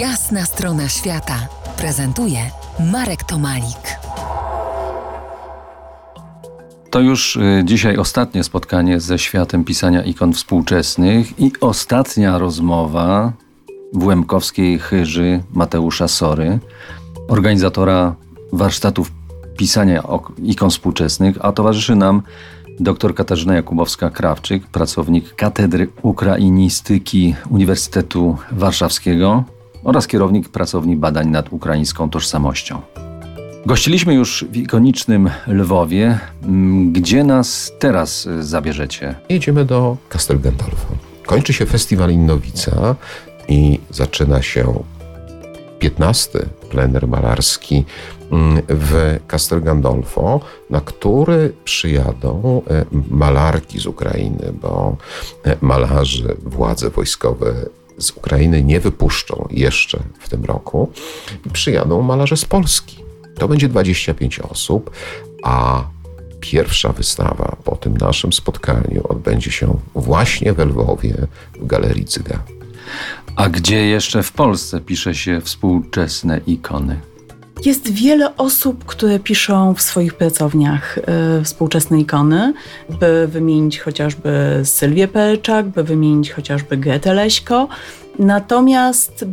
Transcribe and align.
Jasna 0.00 0.44
strona 0.44 0.88
świata 0.88 1.48
prezentuje 1.76 2.38
Marek 2.92 3.24
Tomalik. 3.24 3.98
To 6.90 7.00
już 7.00 7.36
y, 7.36 7.62
dzisiaj 7.64 7.96
ostatnie 7.96 8.44
spotkanie 8.44 9.00
ze 9.00 9.18
światem 9.18 9.64
pisania 9.64 10.02
ikon 10.02 10.32
współczesnych 10.32 11.40
i 11.40 11.52
ostatnia 11.60 12.38
rozmowa 12.38 13.32
w 13.92 14.04
Łemkowskiej 14.04 14.78
Chyży 14.78 15.42
Mateusza 15.52 16.08
Sory, 16.08 16.58
organizatora 17.28 18.14
warsztatów 18.52 19.12
pisania 19.56 20.02
ikon 20.42 20.70
współczesnych, 20.70 21.36
a 21.40 21.52
towarzyszy 21.52 21.94
nam 21.94 22.22
dr 22.80 23.14
Katarzyna 23.14 23.62
Jakubowska-Krawczyk, 23.62 24.60
pracownik 24.60 25.34
Katedry 25.34 25.88
Ukrainistyki 26.02 27.34
Uniwersytetu 27.50 28.36
Warszawskiego 28.52 29.44
oraz 29.86 30.06
kierownik 30.06 30.48
pracowni 30.48 30.96
badań 30.96 31.28
nad 31.28 31.52
ukraińską 31.52 32.10
tożsamością. 32.10 32.80
Gościliśmy 33.66 34.14
już 34.14 34.44
w 34.50 34.56
ikonicznym 34.56 35.30
Lwowie. 35.46 36.18
Mm, 36.42 36.92
gdzie 36.92 37.24
nas 37.24 37.72
teraz 37.78 38.28
zabierzecie? 38.40 39.14
Jedziemy 39.28 39.64
do 39.64 39.96
Castel 40.08 40.40
Gandolfo. 40.40 40.86
Kończy 41.26 41.52
się 41.52 41.66
festiwal 41.66 42.10
Innowica 42.10 42.96
i 43.48 43.80
zaczyna 43.90 44.42
się 44.42 44.84
15 45.78 46.38
plener 46.70 47.08
malarski 47.08 47.84
mm, 48.30 48.62
w 48.68 49.18
Castel 49.26 49.62
Gandolfo, 49.62 50.40
na 50.70 50.80
który 50.80 51.52
przyjadą 51.64 52.62
e, 52.70 52.84
malarki 53.10 53.80
z 53.80 53.86
Ukrainy, 53.86 54.52
bo 54.62 54.96
e, 55.44 55.56
malarzy, 55.60 56.36
władze 56.44 56.90
wojskowe 56.90 57.54
z 57.98 58.10
Ukrainy 58.10 58.64
nie 58.64 58.80
wypuszczą 58.80 59.48
jeszcze 59.50 60.02
w 60.18 60.28
tym 60.28 60.44
roku. 60.44 60.92
Przyjadą 61.52 62.02
malarze 62.02 62.36
z 62.36 62.44
Polski. 62.44 63.04
To 63.38 63.48
będzie 63.48 63.68
25 63.68 64.40
osób, 64.40 64.90
a 65.42 65.84
pierwsza 66.40 66.92
wystawa 66.92 67.56
po 67.64 67.76
tym 67.76 67.96
naszym 67.96 68.32
spotkaniu 68.32 69.06
odbędzie 69.08 69.50
się 69.50 69.76
właśnie 69.94 70.52
w 70.52 70.58
Lwowie 70.58 71.14
w 71.60 71.66
Galerii 71.66 72.04
Cyga. 72.04 72.42
A 73.36 73.48
gdzie 73.48 73.86
jeszcze 73.86 74.22
w 74.22 74.32
Polsce 74.32 74.80
pisze 74.80 75.14
się 75.14 75.40
współczesne 75.40 76.40
ikony? 76.46 77.00
Jest 77.64 77.92
wiele 77.92 78.36
osób, 78.36 78.84
które 78.84 79.18
piszą 79.18 79.74
w 79.74 79.82
swoich 79.82 80.14
pracowniach 80.14 80.98
y, 80.98 81.44
współczesne 81.44 82.00
ikony, 82.00 82.52
by 83.00 83.28
wymienić 83.28 83.80
chociażby 83.80 84.60
Sylwię 84.64 85.08
Pelczak, 85.08 85.66
by 85.66 85.84
wymienić 85.84 86.32
chociażby 86.32 86.76
Gretę 86.76 87.14
Leśko. 87.14 87.68
Natomiast 88.18 89.24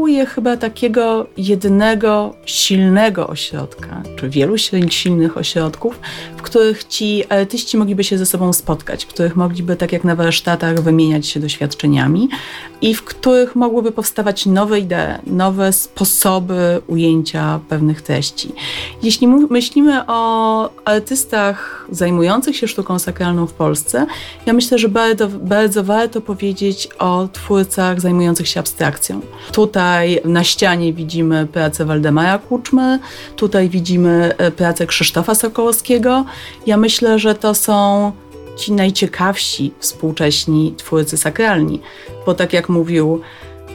brakuje 0.00 0.26
chyba 0.26 0.56
takiego 0.56 1.26
jednego 1.36 2.34
silnego 2.46 3.28
ośrodka, 3.28 4.02
czy 4.16 4.28
wielu 4.28 4.56
silnych 4.88 5.36
ośrodków, 5.36 6.00
w 6.36 6.42
których 6.42 6.84
ci 6.84 7.24
artyści 7.28 7.76
mogliby 7.76 8.04
się 8.04 8.18
ze 8.18 8.26
sobą 8.26 8.52
spotkać, 8.52 9.04
w 9.04 9.08
których 9.08 9.36
mogliby, 9.36 9.76
tak 9.76 9.92
jak 9.92 10.04
na 10.04 10.16
warsztatach, 10.16 10.80
wymieniać 10.80 11.26
się 11.26 11.40
doświadczeniami 11.40 12.28
i 12.80 12.94
w 12.94 13.04
których 13.04 13.56
mogłyby 13.56 13.92
powstawać 13.92 14.46
nowe 14.46 14.80
idee, 14.80 15.18
nowe 15.26 15.72
sposoby 15.72 16.82
ujęcia 16.86 17.60
pewnych 17.68 18.02
treści. 18.02 18.52
Jeśli 19.02 19.28
myślimy 19.28 20.06
o 20.06 20.70
artystach 20.84 21.86
zajmujących 21.90 22.56
się 22.56 22.68
sztuką 22.68 22.98
sakralną 22.98 23.46
w 23.46 23.52
Polsce, 23.52 24.06
ja 24.46 24.52
myślę, 24.52 24.78
że 24.78 24.88
bardzo, 24.88 25.28
bardzo 25.28 25.84
warto 25.84 26.20
powiedzieć 26.20 26.88
o 26.98 27.28
twórcach 27.32 28.00
zajmujących 28.00 28.48
się 28.48 28.60
abstrakcją. 28.60 29.20
Tutaj 29.52 29.89
na 30.24 30.44
ścianie 30.44 30.92
widzimy 30.92 31.46
pracę 31.46 31.84
Waldemara 31.84 32.38
Kuczmy, 32.38 32.98
tutaj 33.36 33.68
widzimy 33.68 34.34
e, 34.38 34.50
pracę 34.50 34.86
Krzysztofa 34.86 35.34
Sokołowskiego. 35.34 36.24
Ja 36.66 36.76
myślę, 36.76 37.18
że 37.18 37.34
to 37.34 37.54
są 37.54 38.12
ci 38.56 38.72
najciekawsi 38.72 39.72
współcześni 39.78 40.74
twórcy 40.76 41.16
sakralni, 41.16 41.80
bo 42.26 42.34
tak 42.34 42.52
jak 42.52 42.68
mówił 42.68 43.20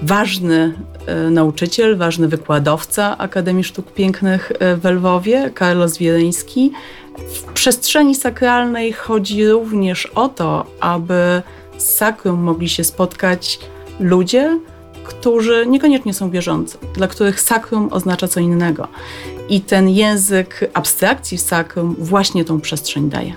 ważny 0.02 0.74
e, 1.06 1.16
nauczyciel, 1.30 1.98
ważny 1.98 2.28
wykładowca 2.28 3.18
Akademii 3.18 3.64
Sztuk 3.64 3.92
Pięknych 3.92 4.52
e, 4.59 4.75
w 4.75 4.86
Lwowie, 4.86 5.52
Karlos 5.54 5.98
Wieleński, 5.98 6.72
w 7.18 7.54
przestrzeni 7.54 8.16
sakralnej 8.16 8.94
chodzi 8.94 9.48
również 9.48 10.06
o 10.06 10.30
to, 10.30 10.66
aby 10.80 11.42
z 11.78 11.84
sakrum 11.84 12.40
mogli 12.40 12.70
się 12.70 12.84
spotkać 12.84 13.59
ludzie, 14.00 14.59
którzy 15.06 15.66
niekoniecznie 15.68 16.14
są 16.14 16.30
wierzący, 16.30 16.78
dla 16.94 17.08
których 17.08 17.42
sakrum 17.42 17.88
oznacza 17.92 18.28
co 18.28 18.40
innego. 18.40 18.88
I 19.50 19.62
ten 19.62 19.90
język 19.90 20.72
abstrakcji 20.74 21.38
w 21.38 21.42
sakrum 21.42 21.96
właśnie 22.00 22.46
tą 22.46 22.62
przestrzeń 22.62 23.10
daje. 23.10 23.34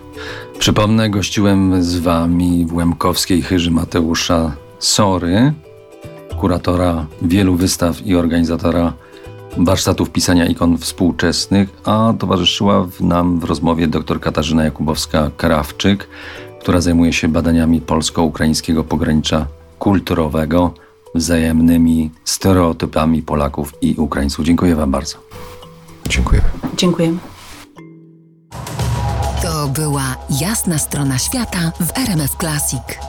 Przypomnę, 0.58 1.10
gościłem 1.10 1.82
z 1.82 1.98
wami 1.98 2.66
w 2.66 2.74
Łemkowskiej 2.74 3.42
Chyży 3.42 3.70
Mateusza 3.70 4.52
Sory, 4.78 5.52
kuratora 6.38 7.06
wielu 7.22 7.54
wystaw 7.54 8.06
i 8.06 8.16
organizatora 8.16 8.92
warsztatów 9.56 10.10
pisania 10.10 10.46
ikon 10.46 10.78
współczesnych, 10.78 11.68
a 11.84 12.14
towarzyszyła 12.18 12.88
nam 13.00 13.40
w 13.40 13.44
rozmowie 13.44 13.86
dr 13.86 14.20
Katarzyna 14.20 14.70
Jakubowska-Karawczyk, 14.70 15.96
która 16.60 16.80
zajmuje 16.80 17.12
się 17.12 17.28
badaniami 17.28 17.80
polsko-ukraińskiego 17.80 18.84
pogranicza 18.84 19.46
kulturowego, 19.78 20.74
wzajemnymi 21.18 22.10
stereotypami 22.24 23.22
Polaków 23.22 23.74
i 23.80 23.94
Ukraińców. 23.94 24.44
Dziękuję 24.44 24.74
Wam 24.74 24.90
bardzo. 24.90 25.18
Dziękuję. 26.08 26.40
Dziękujemy. 26.76 27.18
To 29.42 29.68
była 29.68 30.16
jasna 30.40 30.78
strona 30.78 31.18
świata 31.18 31.72
w 31.80 31.98
RMF 31.98 32.36
Classic. 32.40 33.07